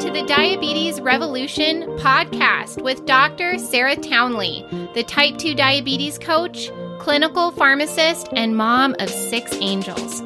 [0.00, 3.58] To the Diabetes Revolution podcast with Dr.
[3.58, 4.64] Sarah Townley,
[4.94, 10.22] the type 2 diabetes coach, clinical pharmacist, and mom of six angels.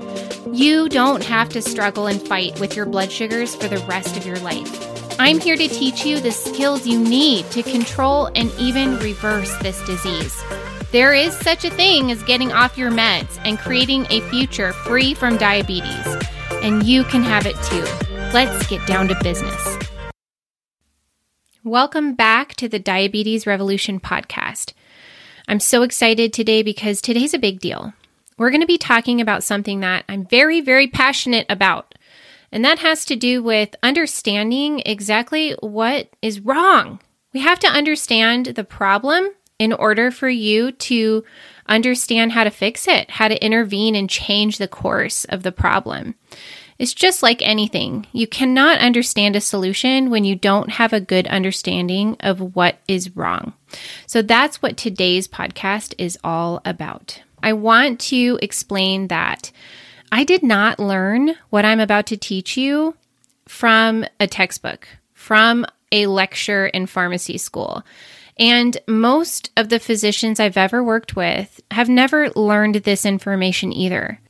[0.53, 4.27] You don't have to struggle and fight with your blood sugars for the rest of
[4.27, 5.19] your life.
[5.19, 9.83] I'm here to teach you the skills you need to control and even reverse this
[9.87, 10.39] disease.
[10.91, 15.15] There is such a thing as getting off your meds and creating a future free
[15.15, 16.07] from diabetes,
[16.63, 18.12] and you can have it too.
[18.33, 19.79] Let's get down to business.
[21.63, 24.73] Welcome back to the Diabetes Revolution podcast.
[25.47, 27.93] I'm so excited today because today's a big deal.
[28.39, 31.95] We're going to be talking about something that I'm very, very passionate about,
[32.51, 37.01] and that has to do with understanding exactly what is wrong.
[37.35, 41.23] We have to understand the problem in order for you to
[41.69, 46.15] understand how to fix it, how to intervene and change the course of the problem.
[46.79, 48.07] It's just like anything.
[48.13, 53.17] You cannot understand a solution when you don't have a good understanding of what is
[53.17, 53.53] wrong.
[54.07, 57.23] So that's what today's podcast is all about.
[57.43, 59.51] I want to explain that
[60.11, 62.95] I did not learn what I'm about to teach you
[63.49, 67.83] from a textbook, from a lecture in pharmacy school.
[68.39, 74.21] And most of the physicians I've ever worked with have never learned this information either.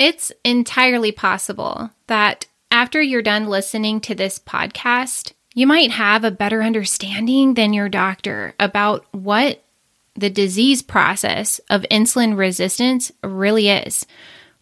[0.00, 6.30] It's entirely possible that after you're done listening to this podcast, you might have a
[6.30, 9.62] better understanding than your doctor about what
[10.14, 14.06] the disease process of insulin resistance really is.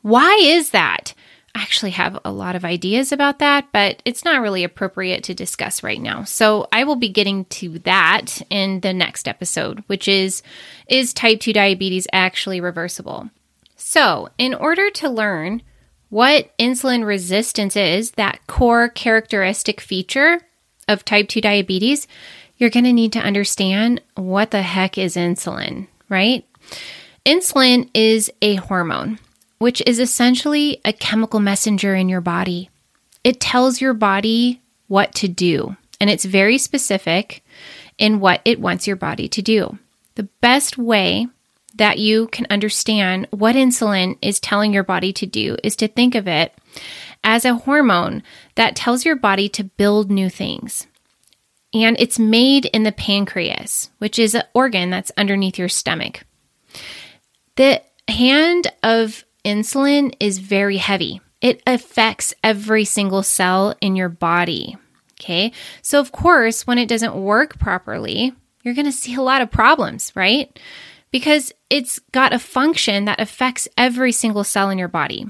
[0.02, 1.14] Why is that?
[1.54, 5.34] I actually have a lot of ideas about that, but it's not really appropriate to
[5.34, 6.24] discuss right now.
[6.24, 10.42] So I will be getting to that in the next episode, which is
[10.88, 13.30] Is type 2 diabetes actually reversible?
[13.78, 15.62] So, in order to learn
[16.10, 20.40] what insulin resistance is, that core characteristic feature
[20.88, 22.08] of type 2 diabetes,
[22.56, 26.44] you're going to need to understand what the heck is insulin, right?
[27.24, 29.20] Insulin is a hormone,
[29.58, 32.70] which is essentially a chemical messenger in your body.
[33.22, 37.44] It tells your body what to do, and it's very specific
[37.96, 39.78] in what it wants your body to do.
[40.16, 41.28] The best way
[41.78, 46.14] that you can understand what insulin is telling your body to do is to think
[46.14, 46.52] of it
[47.24, 48.22] as a hormone
[48.54, 50.86] that tells your body to build new things.
[51.74, 56.24] And it's made in the pancreas, which is an organ that's underneath your stomach.
[57.56, 61.20] The hand of insulin is very heavy.
[61.40, 64.76] It affects every single cell in your body.
[65.20, 65.52] Okay.
[65.82, 69.50] So, of course, when it doesn't work properly, you're going to see a lot of
[69.50, 70.58] problems, right?
[71.10, 75.26] Because it's got a function that affects every single cell in your body.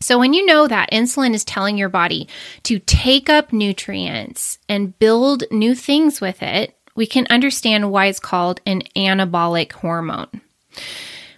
[0.00, 2.28] So, when you know that insulin is telling your body
[2.64, 8.20] to take up nutrients and build new things with it, we can understand why it's
[8.20, 10.42] called an anabolic hormone.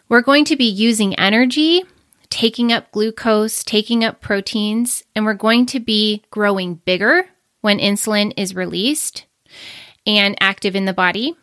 [0.08, 1.84] We're going to be using energy,
[2.28, 7.28] taking up glucose, taking up proteins, and we're going to be growing bigger
[7.60, 9.26] when insulin is released
[10.06, 11.36] and active in the body.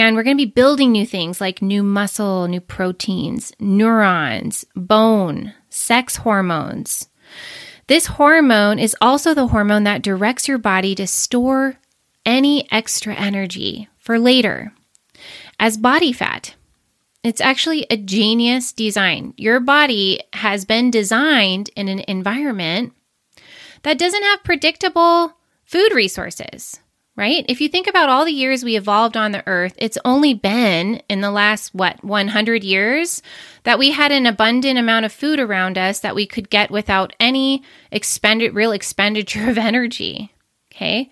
[0.00, 5.54] And we're going to be building new things like new muscle, new proteins, neurons, bone,
[5.68, 7.08] sex hormones.
[7.86, 11.76] This hormone is also the hormone that directs your body to store
[12.24, 14.72] any extra energy for later
[15.58, 16.54] as body fat.
[17.22, 19.34] It's actually a genius design.
[19.36, 22.94] Your body has been designed in an environment
[23.82, 26.80] that doesn't have predictable food resources
[27.16, 27.44] right?
[27.48, 31.02] If you think about all the years we evolved on the earth, it's only been
[31.08, 33.22] in the last, what, 100 years
[33.64, 37.12] that we had an abundant amount of food around us that we could get without
[37.20, 40.32] any expended, real expenditure of energy.
[40.74, 41.10] Okay.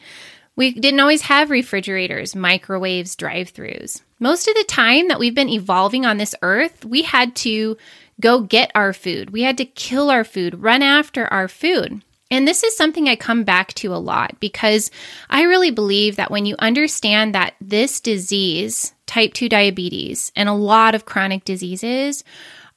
[0.57, 4.03] We didn't always have refrigerators, microwaves, drive throughs.
[4.19, 7.77] Most of the time that we've been evolving on this earth, we had to
[8.21, 9.31] go get our food.
[9.31, 12.03] We had to kill our food, run after our food.
[12.31, 14.91] And this is something I come back to a lot because
[15.29, 20.55] I really believe that when you understand that this disease, type 2 diabetes, and a
[20.55, 22.23] lot of chronic diseases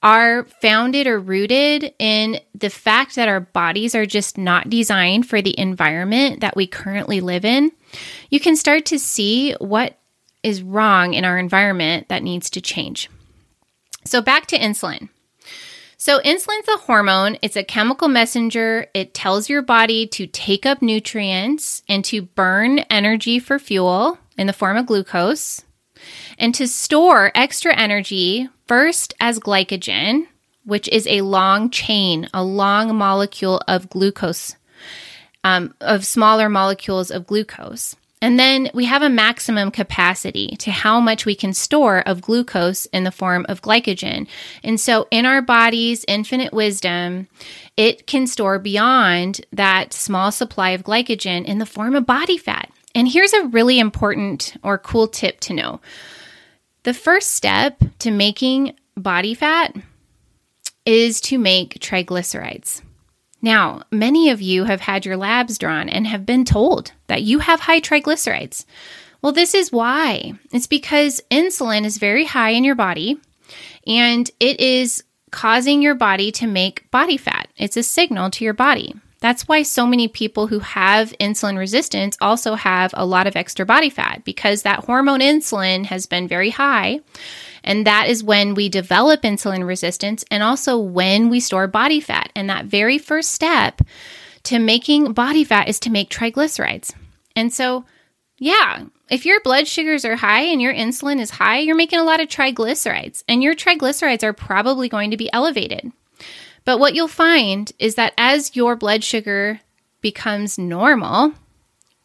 [0.02, 5.42] are founded or rooted in the fact that our bodies are just not designed for
[5.42, 7.72] the environment that we currently live in,
[8.30, 9.98] you can start to see what
[10.44, 13.10] is wrong in our environment that needs to change.
[14.04, 15.08] So, back to insulin.
[16.06, 18.88] So, insulin's a hormone, it's a chemical messenger.
[18.94, 24.48] It tells your body to take up nutrients and to burn energy for fuel in
[24.48, 25.64] the form of glucose
[26.38, 30.28] and to store extra energy first as glycogen,
[30.66, 34.58] which is a long chain, a long molecule of glucose.
[35.46, 37.96] um, of smaller molecules of glucose.
[38.24, 42.86] And then we have a maximum capacity to how much we can store of glucose
[42.86, 44.30] in the form of glycogen.
[44.64, 47.28] And so in our body's infinite wisdom,
[47.76, 52.72] it can store beyond that small supply of glycogen in the form of body fat.
[52.96, 55.82] And here's a really important or cool tip to know.
[56.84, 59.76] The first step to making body fat
[60.86, 62.84] is to make triglycerides.
[63.44, 67.40] Now, many of you have had your labs drawn and have been told that you
[67.40, 68.64] have high triglycerides.
[69.22, 70.34] Well, this is why.
[70.54, 73.20] It's because insulin is very high in your body
[73.86, 77.50] and it is causing your body to make body fat.
[77.58, 78.96] It's a signal to your body.
[79.24, 83.66] That's why so many people who have insulin resistance also have a lot of extra
[83.66, 87.00] body fat because that hormone insulin has been very high
[87.64, 92.34] and that is when we develop insulin resistance and also when we store body fat.
[92.36, 93.82] And that very first step
[94.44, 96.94] to making body fat is to make triglycerides.
[97.34, 97.86] And so,
[98.38, 102.04] yeah, if your blood sugars are high and your insulin is high, you're making a
[102.04, 105.94] lot of triglycerides, and your triglycerides are probably going to be elevated.
[106.66, 109.60] But what you'll find is that as your blood sugar
[110.02, 111.34] becomes normal,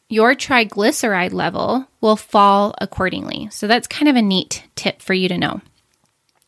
[0.08, 3.48] your triglyceride level will fall accordingly.
[3.50, 5.60] So that's kind of a neat tip for you to know.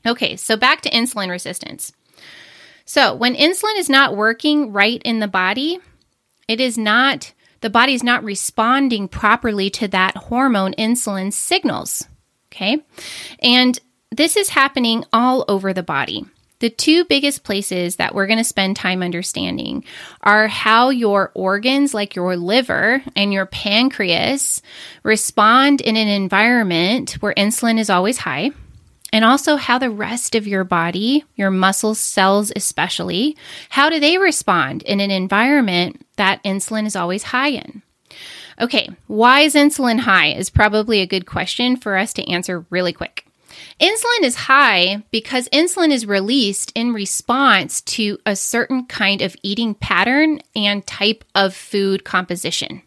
[0.07, 1.93] Okay, so back to insulin resistance.
[2.87, 5.79] So when insulin is not working right in the body,
[6.49, 12.09] it is not, the body's not responding properly to that hormone insulin signals.
[12.51, 12.79] Okay,
[13.41, 13.79] and
[14.11, 16.25] this is happening all over the body.
[16.61, 19.83] The two biggest places that we're going to spend time understanding
[20.21, 24.61] are how your organs, like your liver and your pancreas,
[25.03, 28.51] respond in an environment where insulin is always high,
[29.13, 33.37] and also how the rest of your body, your muscle cells especially,
[33.71, 37.83] how do they respond in an environment that insulin is always high in?
[38.61, 42.93] Okay, why is insulin high is probably a good question for us to answer really
[42.93, 43.25] quick.
[43.81, 49.75] Insulin is high because insulin is released in response to a certain kind of eating
[49.75, 52.83] pattern and type of food composition.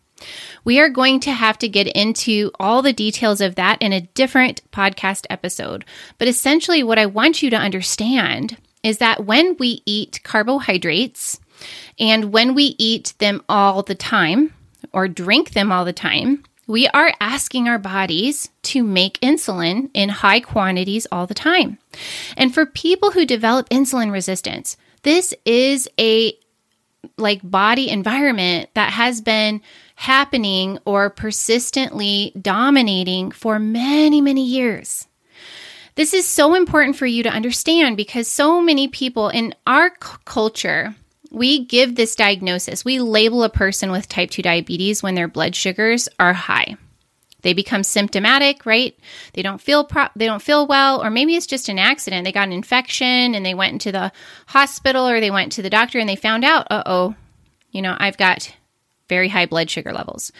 [0.63, 4.01] We are going to have to get into all the details of that in a
[4.01, 5.85] different podcast episode.
[6.17, 11.39] But essentially, what I want you to understand is that when we eat carbohydrates
[11.99, 14.53] and when we eat them all the time
[14.91, 20.09] or drink them all the time, we are asking our bodies to make insulin in
[20.09, 21.77] high quantities all the time.
[22.37, 26.33] And for people who develop insulin resistance, this is a
[27.17, 29.61] like body environment that has been
[29.95, 35.07] happening or persistently dominating for many, many years.
[35.95, 40.17] This is so important for you to understand because so many people in our c-
[40.25, 40.95] culture
[41.33, 42.85] we give this diagnosis.
[42.85, 46.77] We label a person with type 2 diabetes when their blood sugars are high.
[47.41, 48.97] They become symptomatic, right?
[49.33, 52.23] They don't feel pro- they don't feel well or maybe it's just an accident.
[52.23, 54.13] They got an infection and they went into the
[54.45, 57.15] hospital or they went to the doctor and they found out, "Uh-oh,
[57.71, 58.55] you know, I've got
[59.09, 60.31] very high blood sugar levels."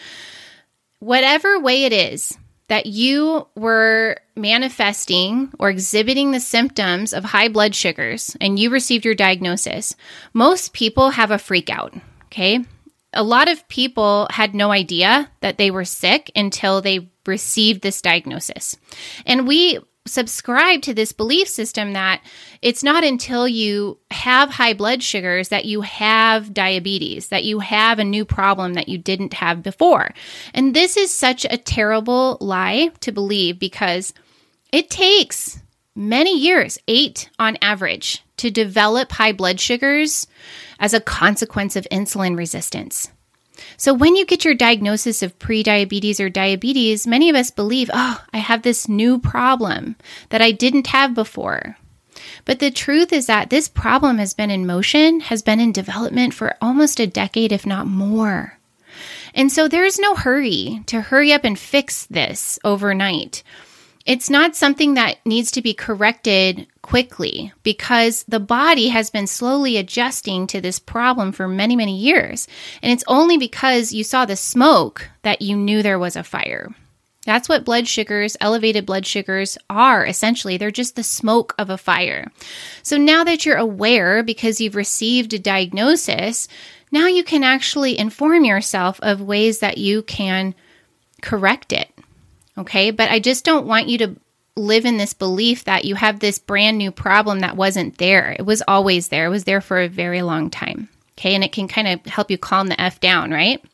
[1.00, 2.38] Whatever way it is,
[2.68, 9.04] that you were manifesting or exhibiting the symptoms of high blood sugars and you received
[9.04, 9.94] your diagnosis,
[10.32, 11.94] most people have a freak out.
[12.26, 12.60] Okay.
[13.12, 18.02] A lot of people had no idea that they were sick until they received this
[18.02, 18.76] diagnosis.
[19.24, 22.22] And we subscribe to this belief system that
[22.60, 27.98] it's not until you have high blood sugars that you have diabetes, that you have
[27.98, 30.10] a new problem that you didn't have before.
[30.52, 34.12] And this is such a terrible lie to believe because
[34.72, 35.60] it takes
[35.94, 40.26] many years, eight on average, to develop high blood sugars
[40.78, 43.10] as a consequence of insulin resistance.
[43.76, 48.24] So, when you get your diagnosis of prediabetes or diabetes, many of us believe, oh,
[48.32, 49.96] I have this new problem
[50.30, 51.76] that I didn't have before.
[52.44, 56.34] But the truth is that this problem has been in motion, has been in development
[56.34, 58.58] for almost a decade, if not more.
[59.34, 63.42] And so there's no hurry to hurry up and fix this overnight.
[64.06, 69.78] It's not something that needs to be corrected quickly because the body has been slowly
[69.78, 72.46] adjusting to this problem for many, many years.
[72.82, 76.74] And it's only because you saw the smoke that you knew there was a fire.
[77.24, 80.58] That's what blood sugars, elevated blood sugars are essentially.
[80.58, 82.30] They're just the smoke of a fire.
[82.82, 86.46] So now that you're aware because you've received a diagnosis,
[86.92, 90.54] now you can actually inform yourself of ways that you can
[91.22, 91.88] correct it.
[92.56, 92.90] Okay.
[92.90, 94.16] But I just don't want you to
[94.56, 98.36] live in this belief that you have this brand new problem that wasn't there.
[98.38, 100.88] It was always there, it was there for a very long time.
[101.18, 101.34] Okay.
[101.34, 103.64] And it can kind of help you calm the F down, right?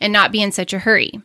[0.00, 1.20] And not be in such a hurry.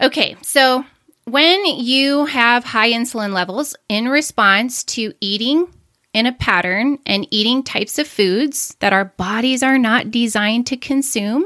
[0.00, 0.36] Okay.
[0.42, 0.84] So
[1.24, 5.72] when you have high insulin levels in response to eating
[6.12, 10.76] in a pattern and eating types of foods that our bodies are not designed to
[10.76, 11.44] consume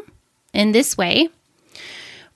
[0.55, 1.29] in this way,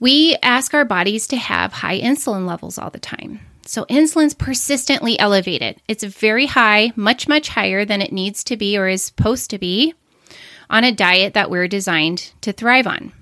[0.00, 3.40] we ask our bodies to have high insulin levels all the time.
[3.64, 5.82] So, insulin's persistently elevated.
[5.88, 9.58] It's very high, much, much higher than it needs to be or is supposed to
[9.58, 9.94] be
[10.70, 13.12] on a diet that we're designed to thrive on.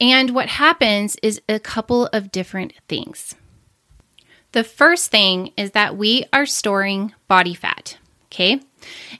[0.00, 3.34] And what happens is a couple of different things.
[4.52, 7.96] The first thing is that we are storing body fat.
[8.26, 8.60] Okay.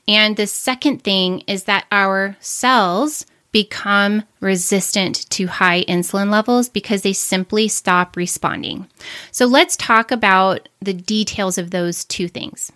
[0.07, 7.01] And the second thing is that our cells become resistant to high insulin levels because
[7.01, 8.87] they simply stop responding.
[9.31, 12.71] So let's talk about the details of those two things.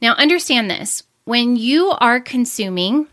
[0.00, 3.06] Now, understand this when you are consuming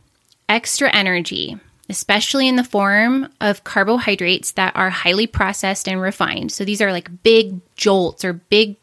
[0.48, 1.60] extra energy,
[1.90, 6.94] especially in the form of carbohydrates that are highly processed and refined, so these are
[6.94, 8.78] like big jolts or big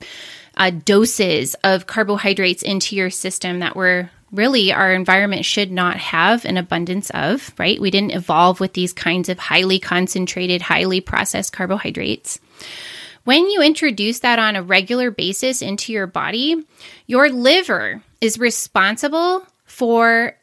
[0.59, 6.45] uh, doses of carbohydrates into your system that were really our environment should not have
[6.45, 7.81] an abundance of, right?
[7.81, 12.41] We didn't evolve with these kinds of highly concentrated, highly processed carbohydrates.
[13.25, 16.65] When you introduce that on a regular basis into your body,
[17.07, 20.37] your liver is responsible for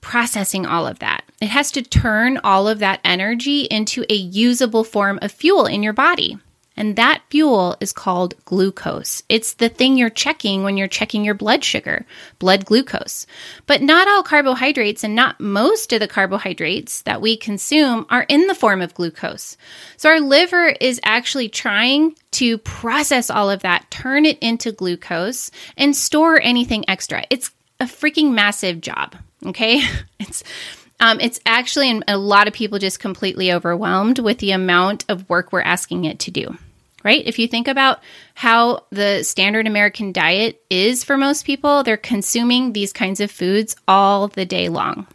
[0.00, 1.24] processing all of that.
[1.40, 5.82] It has to turn all of that energy into a usable form of fuel in
[5.82, 6.38] your body.
[6.78, 9.24] And that fuel is called glucose.
[9.28, 12.06] It's the thing you're checking when you're checking your blood sugar,
[12.38, 13.26] blood glucose.
[13.66, 18.46] But not all carbohydrates and not most of the carbohydrates that we consume are in
[18.46, 19.56] the form of glucose.
[19.96, 25.50] So our liver is actually trying to process all of that, turn it into glucose,
[25.76, 27.24] and store anything extra.
[27.28, 29.16] It's a freaking massive job.
[29.44, 29.82] Okay.
[30.20, 30.42] It's
[31.00, 35.28] um, it's actually, and a lot of people just completely overwhelmed with the amount of
[35.28, 36.58] work we're asking it to do
[37.04, 37.22] right?
[37.26, 38.00] If you think about
[38.34, 43.76] how the standard American diet is for most people, they're consuming these kinds of foods
[43.86, 45.06] all the day long.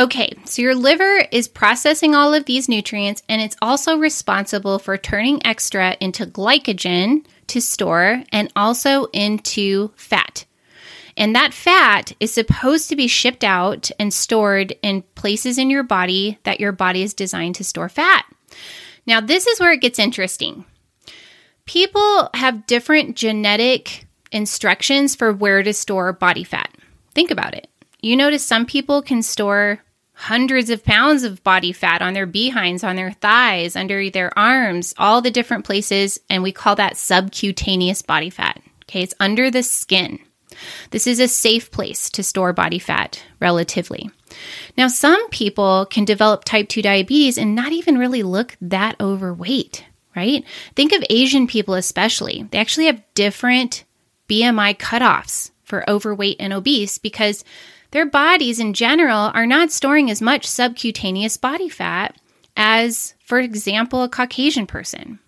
[0.00, 4.96] Okay, so your liver is processing all of these nutrients and it's also responsible for
[4.96, 10.44] turning extra into glycogen to store and also into fat.
[11.16, 15.82] And that fat is supposed to be shipped out and stored in places in your
[15.82, 18.24] body that your body is designed to store fat.
[19.06, 20.64] Now, this is where it gets interesting
[21.66, 26.74] people have different genetic instructions for where to store body fat.
[27.14, 27.68] Think about it.
[28.00, 29.80] You notice some people can store
[30.14, 34.94] hundreds of pounds of body fat on their behinds, on their thighs, under their arms,
[34.98, 38.60] all the different places, and we call that subcutaneous body fat.
[38.84, 40.18] Okay, it's under the skin.
[40.90, 44.10] This is a safe place to store body fat relatively.
[44.76, 49.84] Now, some people can develop type 2 diabetes and not even really look that overweight
[50.14, 50.44] right?
[50.74, 52.48] Think of Asian people, especially.
[52.50, 53.84] They actually have different
[54.28, 57.44] BMI cutoffs for overweight and obese because
[57.92, 62.16] their bodies in general are not storing as much subcutaneous body fat
[62.56, 65.18] as, for example, a Caucasian person.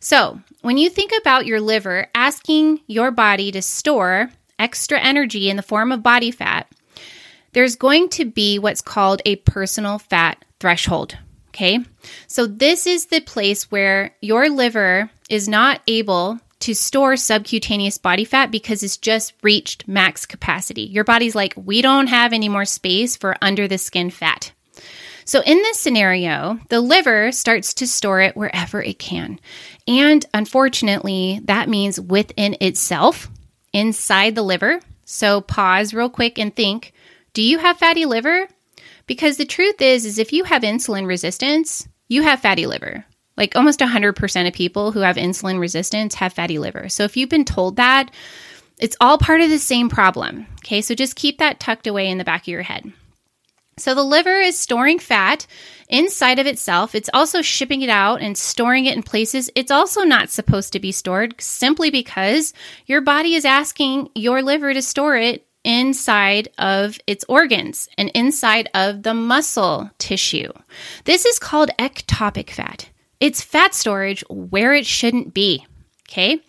[0.00, 5.56] So, when you think about your liver asking your body to store extra energy in
[5.56, 6.68] the form of body fat,
[7.52, 11.18] there's going to be what's called a personal fat threshold,
[11.50, 11.80] Okay.
[12.28, 18.24] So this is the place where your liver is not able to store subcutaneous body
[18.24, 20.82] fat because it's just reached max capacity.
[20.82, 24.52] Your body's like, we don't have any more space for under the skin fat.
[25.24, 29.38] So, in this scenario, the liver starts to store it wherever it can.
[29.86, 33.28] And unfortunately, that means within itself,
[33.72, 34.80] inside the liver.
[35.04, 36.92] So, pause real quick and think
[37.32, 38.48] do you have fatty liver?
[39.10, 43.04] Because the truth is is if you have insulin resistance, you have fatty liver.
[43.36, 46.88] Like almost 100% of people who have insulin resistance have fatty liver.
[46.88, 48.12] So if you've been told that,
[48.78, 50.46] it's all part of the same problem.
[50.60, 52.92] Okay, so just keep that tucked away in the back of your head.
[53.78, 55.44] So the liver is storing fat
[55.88, 56.94] inside of itself.
[56.94, 60.78] It's also shipping it out and storing it in places it's also not supposed to
[60.78, 62.54] be stored simply because
[62.86, 68.68] your body is asking your liver to store it inside of its organs and inside
[68.74, 70.52] of the muscle tissue.
[71.04, 72.90] This is called ectopic fat.
[73.20, 75.66] It's fat storage where it shouldn't be.
[76.10, 76.40] Okay.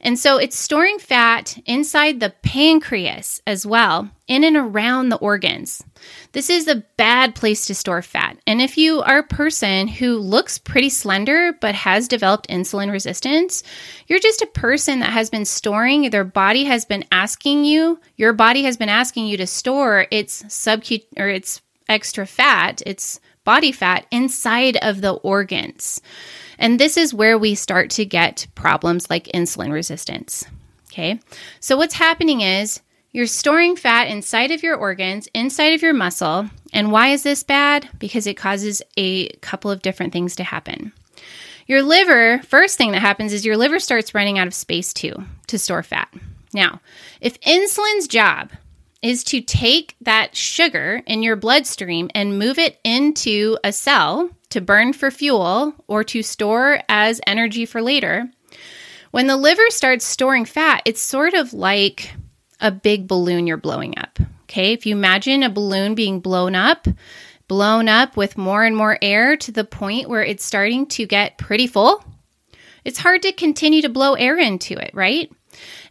[0.00, 5.84] And so it's storing fat inside the pancreas as well, in and around the organs.
[6.32, 8.38] This is a bad place to store fat.
[8.46, 13.62] And if you are a person who looks pretty slender but has developed insulin resistance,
[14.06, 18.32] you're just a person that has been storing, their body has been asking you, your
[18.32, 23.72] body has been asking you to store its subcut or its extra fat, its body
[23.72, 26.00] fat inside of the organs.
[26.58, 30.44] And this is where we start to get problems like insulin resistance.
[30.92, 31.20] Okay.
[31.60, 32.80] So what's happening is
[33.12, 36.48] you're storing fat inside of your organs, inside of your muscle.
[36.72, 37.88] And why is this bad?
[37.98, 40.92] Because it causes a couple of different things to happen.
[41.66, 45.24] Your liver, first thing that happens is your liver starts running out of space too
[45.46, 46.12] to store fat.
[46.54, 46.80] Now,
[47.20, 48.50] if insulin's job
[49.02, 54.60] is to take that sugar in your bloodstream and move it into a cell to
[54.60, 58.30] burn for fuel or to store as energy for later.
[59.10, 62.14] When the liver starts storing fat, it's sort of like
[62.60, 64.18] a big balloon you're blowing up.
[64.44, 66.86] Okay, if you imagine a balloon being blown up,
[67.48, 71.38] blown up with more and more air to the point where it's starting to get
[71.38, 72.04] pretty full,
[72.84, 75.30] it's hard to continue to blow air into it, right?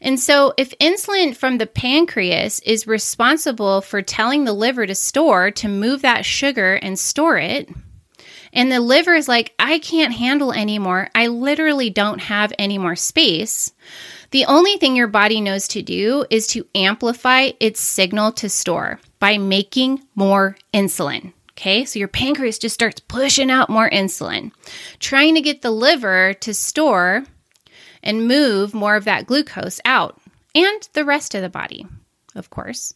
[0.02, 5.52] And so, if insulin from the pancreas is responsible for telling the liver to store,
[5.52, 7.70] to move that sugar and store it,
[8.54, 11.10] and the liver is like, I can't handle anymore.
[11.16, 13.72] I literally don't have any more space.
[14.32, 19.00] The only thing your body knows to do is to amplify its signal to store
[19.20, 21.34] by making more insulin.
[21.52, 24.52] Okay, so your pancreas just starts pushing out more insulin,
[25.00, 27.24] trying to get the liver to store
[28.04, 30.20] and move more of that glucose out
[30.56, 31.86] and the rest of the body,
[32.36, 32.94] of course.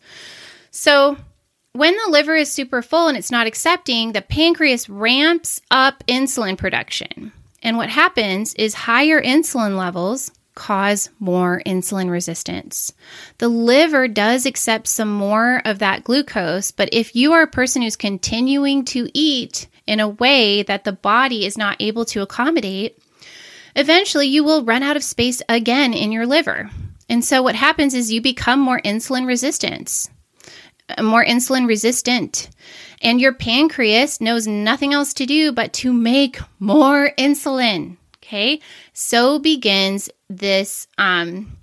[0.71, 1.17] So,
[1.74, 6.57] when the liver is super full and it's not accepting, the pancreas ramps up insulin
[6.57, 7.33] production.
[7.62, 12.93] And what happens is higher insulin levels cause more insulin resistance.
[13.39, 17.81] The liver does accept some more of that glucose, but if you are a person
[17.81, 22.97] who's continuing to eat in a way that the body is not able to accommodate,
[23.75, 26.70] eventually you will run out of space again in your liver.
[27.08, 30.10] And so what happens is you become more insulin resistant
[31.01, 32.50] more insulin resistant.
[33.01, 37.97] And your pancreas knows nothing else to do but to make more insulin.
[38.17, 38.62] Okay.
[38.93, 41.58] So begins this um,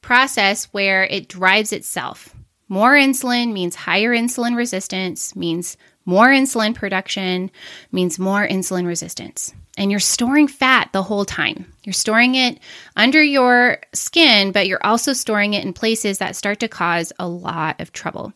[0.00, 2.34] process where it drives itself.
[2.68, 7.50] More insulin means higher insulin resistance, means more insulin production,
[7.92, 9.54] means more insulin resistance.
[9.78, 11.72] And you're storing fat the whole time.
[11.84, 12.58] You're storing it
[12.96, 17.28] under your skin, but you're also storing it in places that start to cause a
[17.28, 18.32] lot of trouble.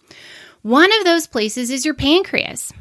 [0.63, 2.73] One of those places is your pancreas.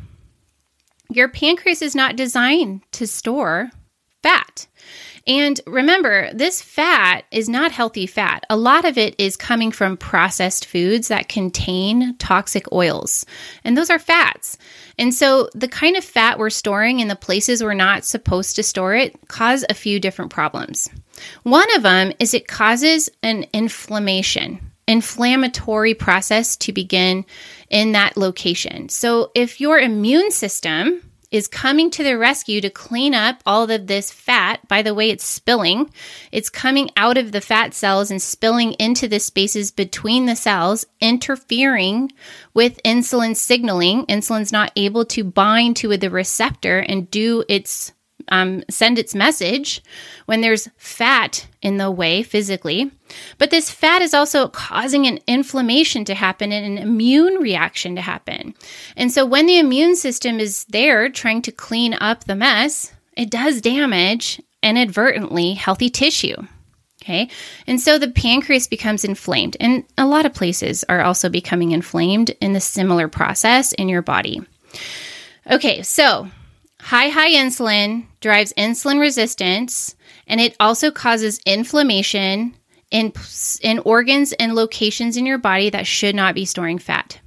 [1.10, 3.72] Your pancreas is not designed to store
[4.22, 4.68] fat.
[5.28, 8.44] And remember, this fat is not healthy fat.
[8.50, 13.26] A lot of it is coming from processed foods that contain toxic oils,
[13.64, 14.58] and those are fats.
[14.98, 18.64] And so, the kind of fat we're storing in the places we're not supposed to
[18.64, 20.90] store it cause a few different problems.
[21.44, 27.26] One of them is it causes an inflammation inflammatory process to begin
[27.70, 28.90] in that location.
[28.90, 31.02] So, if your immune system
[31.32, 34.68] is coming to the rescue to clean up all of this fat.
[34.68, 35.90] By the way, it's spilling.
[36.32, 40.86] It's coming out of the fat cells and spilling into the spaces between the cells,
[41.00, 42.12] interfering
[42.54, 44.06] with insulin signaling.
[44.08, 47.94] Insulin's not able to bind to the receptor and do its
[48.30, 49.84] um, send its message
[50.26, 52.92] when there's fat in the way physically.
[53.38, 58.02] But this fat is also causing an inflammation to happen and an immune reaction to
[58.02, 58.54] happen.
[58.96, 63.30] And so when the immune system is there trying to clean up the mess, it
[63.30, 66.36] does damage inadvertently healthy tissue.
[67.04, 67.30] Okay.
[67.66, 72.30] And so the pancreas becomes inflamed, and a lot of places are also becoming inflamed
[72.40, 74.42] in the similar process in your body.
[75.50, 75.82] Okay.
[75.82, 76.28] So
[76.82, 79.96] High, high insulin drives insulin resistance
[80.28, 82.56] and it also causes inflammation
[82.90, 83.14] in,
[83.62, 87.20] in organs and locations in your body that should not be storing fat.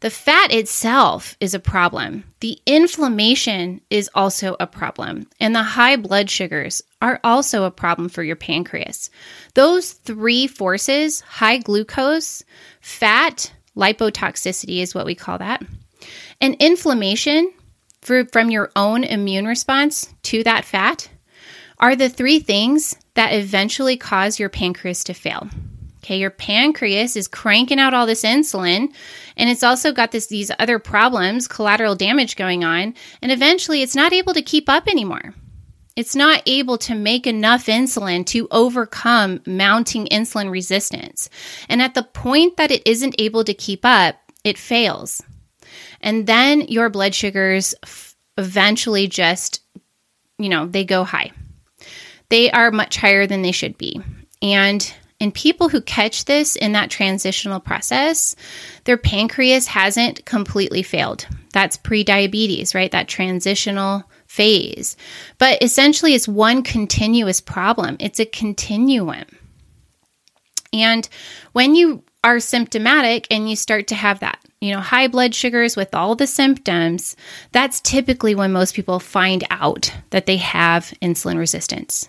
[0.00, 2.24] The fat itself is a problem.
[2.40, 5.28] The inflammation is also a problem.
[5.38, 9.10] And the high blood sugars are also a problem for your pancreas.
[9.54, 12.42] Those three forces high glucose,
[12.80, 15.62] fat, lipotoxicity is what we call that,
[16.40, 17.52] and inflammation
[18.02, 21.08] from your own immune response to that fat
[21.78, 25.48] are the three things that eventually cause your pancreas to fail.
[26.04, 28.92] Okay, your pancreas is cranking out all this insulin
[29.36, 33.96] and it's also got this these other problems, collateral damage going on, and eventually it's
[33.96, 35.34] not able to keep up anymore.
[35.94, 41.28] It's not able to make enough insulin to overcome mounting insulin resistance.
[41.68, 45.22] And at the point that it isn't able to keep up, it fails.
[46.02, 49.60] And then your blood sugars f- eventually just,
[50.38, 51.32] you know, they go high.
[52.28, 54.00] They are much higher than they should be.
[54.40, 58.34] And in people who catch this in that transitional process,
[58.84, 61.26] their pancreas hasn't completely failed.
[61.52, 62.90] That's pre-diabetes, right?
[62.90, 64.96] That transitional phase.
[65.38, 69.26] But essentially, it's one continuous problem, it's a continuum.
[70.72, 71.08] And
[71.52, 75.76] when you are symptomatic and you start to have that, you know, high blood sugars
[75.76, 77.16] with all the symptoms,
[77.50, 82.08] that's typically when most people find out that they have insulin resistance.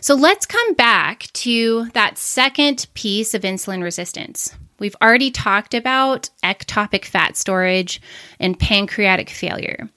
[0.00, 4.54] So let's come back to that second piece of insulin resistance.
[4.78, 8.00] We've already talked about ectopic fat storage
[8.38, 9.88] and pancreatic failure.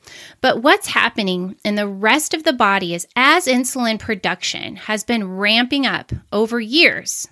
[0.41, 5.37] But what's happening in the rest of the body is as insulin production has been
[5.37, 7.27] ramping up over years,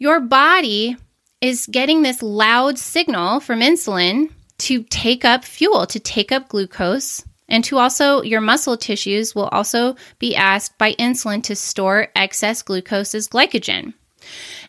[0.00, 0.96] your body
[1.40, 7.22] is getting this loud signal from insulin to take up fuel, to take up glucose,
[7.48, 12.62] and to also your muscle tissues will also be asked by insulin to store excess
[12.62, 13.92] glucose as glycogen.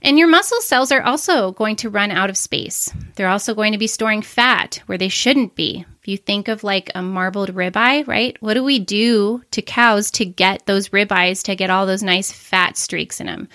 [0.02, 2.91] And your muscle cells are also going to run out of space.
[3.15, 5.86] They're also going to be storing fat where they shouldn't be.
[6.02, 8.36] If you think of like a marbled ribeye, right?
[8.41, 12.32] What do we do to cows to get those ribeyes to get all those nice
[12.32, 13.50] fat streaks in them?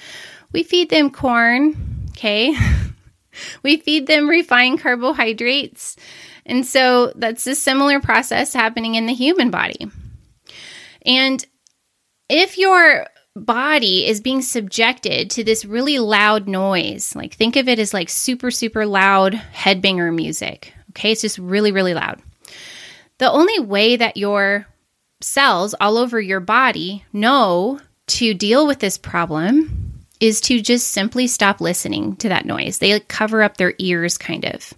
[0.53, 2.57] We feed them corn, okay?
[3.63, 5.97] we feed them refined carbohydrates.
[6.45, 9.91] And so that's a similar process happening in the human body.
[11.05, 11.45] And
[12.29, 13.07] if your
[13.37, 17.15] body is being subjected to this really loud noise.
[17.15, 20.73] Like think of it as like super, super loud headbanger music.
[20.91, 22.23] Okay, it's just really, really loud.
[23.19, 24.67] The only way that your
[25.21, 29.86] cells all over your body know to deal with this problem
[30.21, 32.79] is to just simply stop listening to that noise.
[32.79, 34.73] They like cover up their ears, kind of.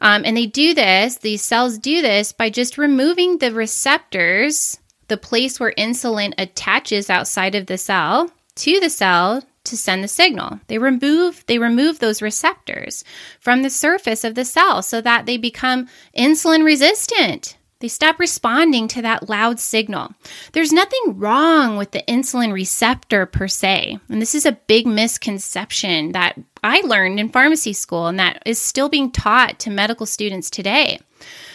[0.00, 5.16] Um, and they do this, these cells do this by just removing the receptors the
[5.16, 10.60] place where insulin attaches outside of the cell to the cell to send the signal.
[10.68, 13.04] They remove they remove those receptors
[13.40, 17.56] from the surface of the cell so that they become insulin resistant.
[17.80, 20.12] They stop responding to that loud signal.
[20.52, 23.98] There's nothing wrong with the insulin receptor per se.
[24.08, 28.60] And this is a big misconception that I learned in pharmacy school and that is
[28.60, 30.98] still being taught to medical students today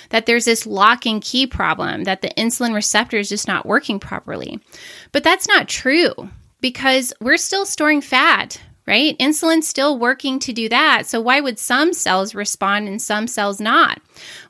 [0.09, 3.99] that there's this lock and key problem, that the insulin receptor is just not working
[3.99, 4.59] properly.
[5.12, 6.13] But that's not true
[6.62, 9.17] because we're still storing fat, right?
[9.19, 11.08] Insulin's still working to do that.
[11.08, 14.02] So why would some cells respond and some cells not?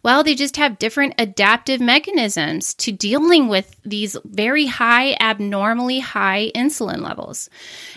[0.01, 6.51] Well, they just have different adaptive mechanisms to dealing with these very high, abnormally high
[6.55, 7.49] insulin levels.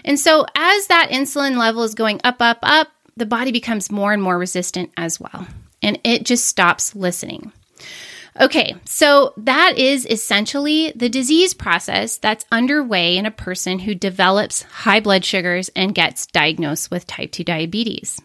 [0.04, 4.12] And so as that insulin level is going up, up, up, the body becomes more
[4.12, 5.46] and more resistant as well
[5.82, 7.52] and it just stops listening.
[8.38, 14.62] Okay, so that is essentially the disease process that's underway in a person who develops
[14.62, 18.20] high blood sugars and gets diagnosed with type 2 diabetes.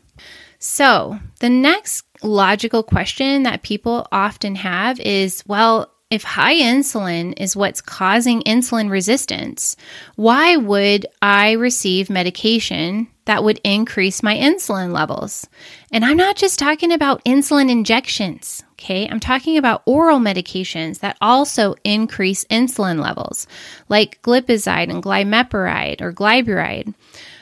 [0.59, 7.55] So, the next logical question that people often have is well, if high insulin is
[7.55, 9.77] what's causing insulin resistance,
[10.17, 15.47] why would I receive medication that would increase my insulin levels?
[15.89, 19.07] And I'm not just talking about insulin injections, okay?
[19.07, 23.47] I'm talking about oral medications that also increase insulin levels,
[23.89, 26.93] like glipizide and glimepiride or glyburide.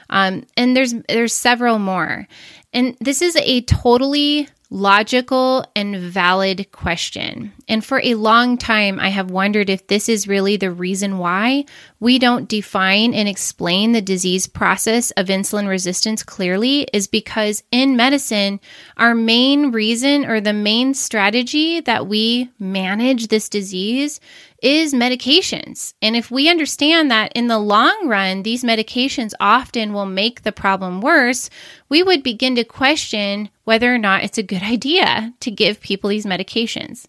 [0.10, 2.28] Um, and there's there's several more.
[2.74, 7.52] And this is a totally logical and valid question.
[7.68, 11.66] And for a long time, I have wondered if this is really the reason why
[12.00, 17.98] we don't define and explain the disease process of insulin resistance clearly, is because in
[17.98, 18.60] medicine,
[18.98, 24.20] our main reason or the main strategy that we manage this disease
[24.62, 25.94] is medications.
[26.02, 30.52] And if we understand that in the long run, these medications often will make the
[30.52, 31.50] problem worse,
[31.90, 36.10] we would begin to question whether or not it's a good idea to give people
[36.10, 37.06] these medications.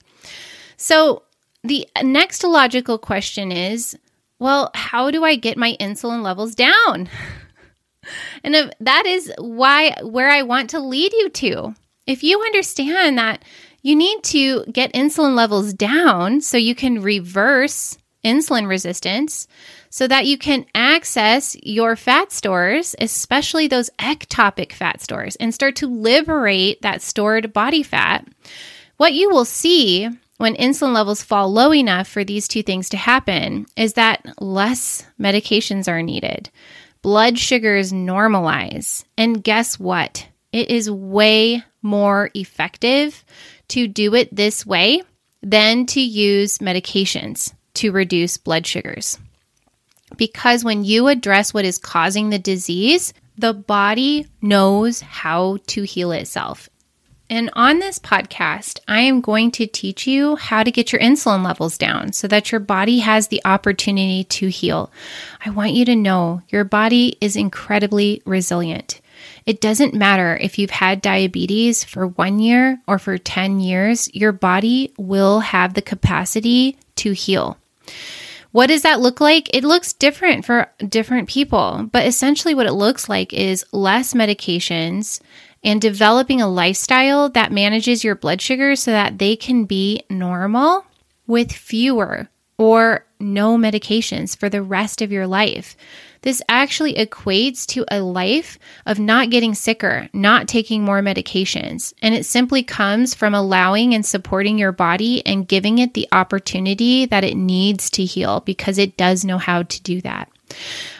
[0.77, 1.23] So,
[1.63, 3.99] the next logical question is
[4.39, 7.11] well, how do I get my insulin levels down?
[8.45, 11.75] and that is why where I want to lead you to.
[12.07, 13.45] If you understand that
[13.83, 19.49] you need to get insulin levels down so you can reverse insulin resistance
[19.89, 25.77] so that you can access your fat stores, especially those ectopic fat stores, and start
[25.77, 28.27] to liberate that stored body fat.
[28.99, 32.97] What you will see when insulin levels fall low enough for these two things to
[32.97, 36.51] happen is that less medications are needed.
[37.03, 39.05] Blood sugars normalize.
[39.17, 40.27] And guess what?
[40.53, 43.25] It is way more effective
[43.71, 45.03] to do it this way
[45.43, 49.19] than to use medications to reduce blood sugars.
[50.17, 56.13] Because when you address what is causing the disease, the body knows how to heal
[56.13, 56.69] itself.
[57.31, 61.45] And on this podcast, I am going to teach you how to get your insulin
[61.45, 64.91] levels down so that your body has the opportunity to heal.
[65.47, 69.01] I want you to know your body is incredibly resilient.
[69.47, 74.33] It doesn't matter if you've had diabetes for one year or for 10 years, your
[74.33, 77.57] body will have the capacity to heal.
[78.53, 79.55] What does that look like?
[79.55, 85.21] It looks different for different people, but essentially, what it looks like is less medications
[85.63, 90.85] and developing a lifestyle that manages your blood sugar so that they can be normal
[91.27, 92.29] with fewer
[92.59, 95.77] or no medications for the rest of your life.
[96.23, 101.93] This actually equates to a life of not getting sicker, not taking more medications.
[102.03, 107.07] And it simply comes from allowing and supporting your body and giving it the opportunity
[107.07, 110.31] that it needs to heal because it does know how to do that.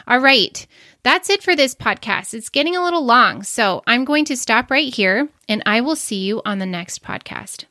[0.07, 0.65] All right.
[1.03, 2.33] That's it for this podcast.
[2.33, 5.95] It's getting a little long, so I'm going to stop right here and I will
[5.95, 7.65] see you on the next podcast.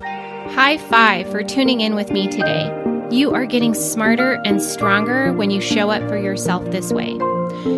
[0.00, 2.97] High five for tuning in with me today.
[3.10, 7.12] You are getting smarter and stronger when you show up for yourself this way.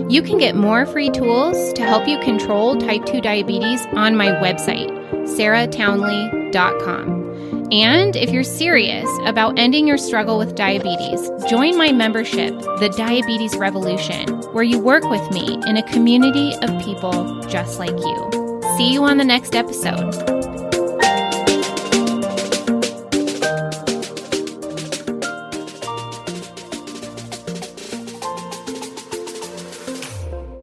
[0.08, 4.26] You can get more free tools to help you control type 2 diabetes on my
[4.26, 4.90] website,
[5.26, 7.20] sarahtownley.com.
[7.72, 13.56] And if you're serious about ending your struggle with diabetes, join my membership, The Diabetes
[13.56, 18.60] Revolution, where you work with me in a community of people just like you.
[18.76, 20.39] See you on the next episode.